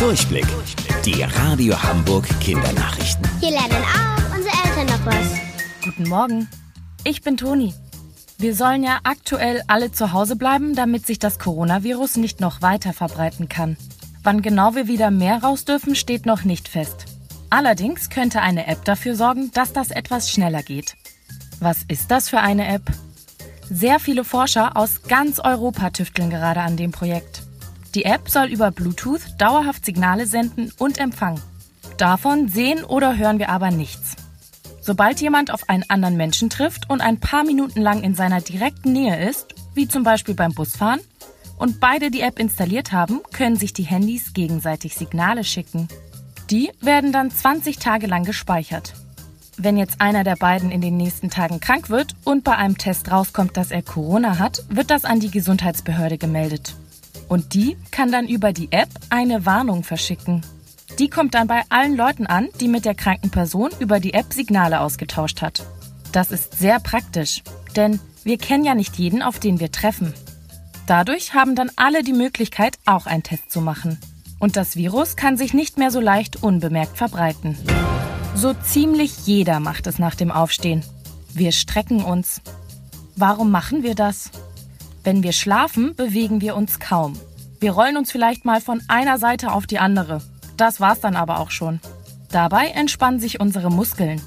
Durchblick. 0.00 0.46
Die 1.04 1.22
Radio 1.22 1.80
Hamburg 1.82 2.26
Kindernachrichten. 2.40 3.28
Hier 3.38 3.50
lernen 3.50 3.84
auch 3.84 4.34
unsere 4.34 4.54
Eltern 4.64 4.86
noch 4.86 5.04
was. 5.04 5.84
Guten 5.84 6.08
Morgen. 6.08 6.48
Ich 7.04 7.20
bin 7.20 7.36
Toni. 7.36 7.74
Wir 8.38 8.54
sollen 8.54 8.82
ja 8.82 9.00
aktuell 9.04 9.62
alle 9.66 9.92
zu 9.92 10.14
Hause 10.14 10.36
bleiben, 10.36 10.74
damit 10.74 11.06
sich 11.06 11.18
das 11.18 11.38
Coronavirus 11.38 12.16
nicht 12.16 12.40
noch 12.40 12.62
weiter 12.62 12.94
verbreiten 12.94 13.50
kann. 13.50 13.76
Wann 14.22 14.40
genau 14.40 14.74
wir 14.74 14.88
wieder 14.88 15.10
mehr 15.10 15.42
raus 15.42 15.66
dürfen, 15.66 15.94
steht 15.94 16.24
noch 16.24 16.44
nicht 16.44 16.68
fest. 16.68 17.04
Allerdings 17.50 18.08
könnte 18.08 18.40
eine 18.40 18.68
App 18.68 18.82
dafür 18.86 19.14
sorgen, 19.14 19.50
dass 19.52 19.74
das 19.74 19.90
etwas 19.90 20.30
schneller 20.30 20.62
geht. 20.62 20.96
Was 21.58 21.82
ist 21.88 22.10
das 22.10 22.30
für 22.30 22.40
eine 22.40 22.66
App? 22.68 22.90
Sehr 23.68 24.00
viele 24.00 24.24
Forscher 24.24 24.78
aus 24.78 25.02
ganz 25.02 25.40
Europa 25.40 25.90
tüfteln 25.90 26.30
gerade 26.30 26.62
an 26.62 26.78
dem 26.78 26.90
Projekt. 26.90 27.42
Die 27.94 28.04
App 28.04 28.28
soll 28.28 28.46
über 28.46 28.70
Bluetooth 28.70 29.22
dauerhaft 29.38 29.84
Signale 29.84 30.26
senden 30.26 30.72
und 30.78 30.98
empfangen. 30.98 31.40
Davon 31.96 32.48
sehen 32.48 32.84
oder 32.84 33.16
hören 33.16 33.38
wir 33.38 33.48
aber 33.48 33.70
nichts. 33.70 34.16
Sobald 34.80 35.20
jemand 35.20 35.50
auf 35.50 35.68
einen 35.68 35.84
anderen 35.88 36.16
Menschen 36.16 36.50
trifft 36.50 36.88
und 36.88 37.00
ein 37.00 37.18
paar 37.18 37.44
Minuten 37.44 37.80
lang 37.80 38.02
in 38.02 38.14
seiner 38.14 38.40
direkten 38.40 38.92
Nähe 38.92 39.28
ist, 39.28 39.54
wie 39.74 39.88
zum 39.88 40.04
Beispiel 40.04 40.34
beim 40.34 40.54
Busfahren, 40.54 41.00
und 41.58 41.78
beide 41.78 42.10
die 42.10 42.22
App 42.22 42.38
installiert 42.38 42.90
haben, 42.92 43.20
können 43.32 43.56
sich 43.56 43.74
die 43.74 43.82
Handys 43.82 44.32
gegenseitig 44.32 44.94
Signale 44.94 45.44
schicken. 45.44 45.88
Die 46.50 46.70
werden 46.80 47.12
dann 47.12 47.30
20 47.30 47.78
Tage 47.78 48.06
lang 48.06 48.24
gespeichert. 48.24 48.94
Wenn 49.58 49.76
jetzt 49.76 50.00
einer 50.00 50.24
der 50.24 50.36
beiden 50.36 50.70
in 50.70 50.80
den 50.80 50.96
nächsten 50.96 51.28
Tagen 51.28 51.60
krank 51.60 51.90
wird 51.90 52.14
und 52.24 52.44
bei 52.44 52.56
einem 52.56 52.78
Test 52.78 53.10
rauskommt, 53.10 53.58
dass 53.58 53.70
er 53.70 53.82
Corona 53.82 54.38
hat, 54.38 54.64
wird 54.70 54.90
das 54.90 55.04
an 55.04 55.20
die 55.20 55.30
Gesundheitsbehörde 55.30 56.16
gemeldet. 56.16 56.74
Und 57.30 57.54
die 57.54 57.76
kann 57.92 58.10
dann 58.10 58.26
über 58.26 58.52
die 58.52 58.72
App 58.72 58.88
eine 59.08 59.46
Warnung 59.46 59.84
verschicken. 59.84 60.44
Die 60.98 61.08
kommt 61.08 61.34
dann 61.34 61.46
bei 61.46 61.62
allen 61.68 61.96
Leuten 61.96 62.26
an, 62.26 62.48
die 62.60 62.66
mit 62.66 62.84
der 62.84 62.96
kranken 62.96 63.30
Person 63.30 63.70
über 63.78 64.00
die 64.00 64.14
App 64.14 64.32
Signale 64.32 64.80
ausgetauscht 64.80 65.40
hat. 65.40 65.64
Das 66.10 66.32
ist 66.32 66.58
sehr 66.58 66.80
praktisch, 66.80 67.44
denn 67.76 68.00
wir 68.24 68.36
kennen 68.36 68.64
ja 68.64 68.74
nicht 68.74 68.96
jeden, 68.96 69.22
auf 69.22 69.38
den 69.38 69.60
wir 69.60 69.70
treffen. 69.70 70.12
Dadurch 70.88 71.32
haben 71.32 71.54
dann 71.54 71.70
alle 71.76 72.02
die 72.02 72.12
Möglichkeit, 72.12 72.80
auch 72.84 73.06
einen 73.06 73.22
Test 73.22 73.52
zu 73.52 73.60
machen. 73.60 74.00
Und 74.40 74.56
das 74.56 74.74
Virus 74.74 75.14
kann 75.14 75.36
sich 75.36 75.54
nicht 75.54 75.78
mehr 75.78 75.92
so 75.92 76.00
leicht 76.00 76.42
unbemerkt 76.42 76.98
verbreiten. 76.98 77.56
So 78.34 78.54
ziemlich 78.54 79.24
jeder 79.24 79.60
macht 79.60 79.86
es 79.86 80.00
nach 80.00 80.16
dem 80.16 80.32
Aufstehen. 80.32 80.82
Wir 81.32 81.52
strecken 81.52 82.02
uns. 82.02 82.40
Warum 83.14 83.52
machen 83.52 83.84
wir 83.84 83.94
das? 83.94 84.32
Wenn 85.02 85.22
wir 85.22 85.32
schlafen, 85.32 85.94
bewegen 85.94 86.40
wir 86.40 86.56
uns 86.56 86.78
kaum. 86.78 87.18
Wir 87.58 87.72
rollen 87.72 87.96
uns 87.96 88.10
vielleicht 88.12 88.44
mal 88.44 88.60
von 88.60 88.82
einer 88.88 89.18
Seite 89.18 89.52
auf 89.52 89.66
die 89.66 89.78
andere. 89.78 90.22
Das 90.56 90.80
war's 90.80 91.00
dann 91.00 91.16
aber 91.16 91.40
auch 91.40 91.50
schon. 91.50 91.80
Dabei 92.30 92.68
entspannen 92.68 93.20
sich 93.20 93.40
unsere 93.40 93.70
Muskeln. 93.70 94.20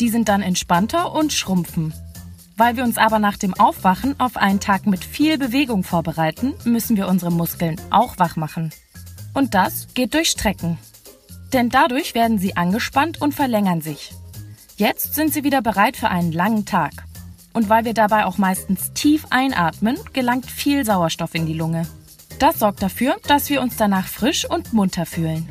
Die 0.00 0.08
sind 0.08 0.28
dann 0.28 0.42
entspannter 0.42 1.12
und 1.12 1.32
schrumpfen. 1.32 1.94
Weil 2.56 2.76
wir 2.76 2.84
uns 2.84 2.96
aber 2.96 3.18
nach 3.18 3.36
dem 3.36 3.54
Aufwachen 3.54 4.18
auf 4.18 4.36
einen 4.36 4.60
Tag 4.60 4.86
mit 4.86 5.04
viel 5.04 5.36
Bewegung 5.38 5.84
vorbereiten, 5.84 6.54
müssen 6.64 6.96
wir 6.96 7.08
unsere 7.08 7.30
Muskeln 7.30 7.80
auch 7.90 8.18
wach 8.18 8.36
machen. 8.36 8.72
Und 9.34 9.54
das 9.54 9.88
geht 9.94 10.14
durch 10.14 10.30
Strecken. 10.30 10.78
Denn 11.52 11.68
dadurch 11.68 12.14
werden 12.14 12.38
sie 12.38 12.56
angespannt 12.56 13.20
und 13.20 13.34
verlängern 13.34 13.82
sich. 13.82 14.12
Jetzt 14.76 15.14
sind 15.14 15.32
sie 15.32 15.44
wieder 15.44 15.62
bereit 15.62 15.96
für 15.96 16.08
einen 16.08 16.32
langen 16.32 16.64
Tag. 16.64 16.92
Und 17.56 17.70
weil 17.70 17.86
wir 17.86 17.94
dabei 17.94 18.26
auch 18.26 18.36
meistens 18.36 18.92
tief 18.92 19.24
einatmen, 19.30 19.96
gelangt 20.12 20.44
viel 20.44 20.84
Sauerstoff 20.84 21.34
in 21.34 21.46
die 21.46 21.54
Lunge. 21.54 21.86
Das 22.38 22.58
sorgt 22.58 22.82
dafür, 22.82 23.16
dass 23.28 23.48
wir 23.48 23.62
uns 23.62 23.78
danach 23.78 24.06
frisch 24.06 24.44
und 24.44 24.74
munter 24.74 25.06
fühlen. 25.06 25.48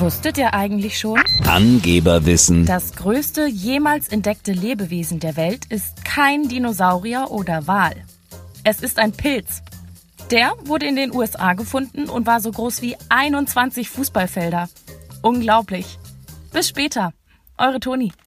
Wusstet 0.00 0.36
ihr 0.36 0.52
eigentlich 0.52 0.98
schon? 0.98 1.22
Angeberwissen. 1.46 2.66
Das 2.66 2.96
größte 2.96 3.46
jemals 3.46 4.08
entdeckte 4.08 4.50
Lebewesen 4.50 5.20
der 5.20 5.36
Welt 5.36 5.66
ist 5.66 6.04
kein 6.04 6.48
Dinosaurier 6.48 7.30
oder 7.30 7.68
Wal. 7.68 7.94
Es 8.64 8.80
ist 8.80 8.98
ein 8.98 9.12
Pilz. 9.12 9.62
Der 10.32 10.54
wurde 10.64 10.86
in 10.86 10.96
den 10.96 11.14
USA 11.14 11.52
gefunden 11.52 12.08
und 12.08 12.26
war 12.26 12.40
so 12.40 12.50
groß 12.50 12.82
wie 12.82 12.96
21 13.10 13.88
Fußballfelder. 13.90 14.68
Unglaublich. 15.22 16.00
Bis 16.52 16.68
später. 16.68 17.12
Eure 17.56 17.78
Toni. 17.78 18.12